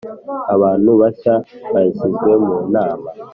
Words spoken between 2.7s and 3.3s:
Nama.